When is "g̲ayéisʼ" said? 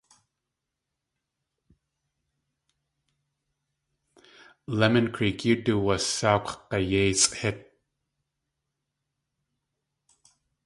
6.69-7.31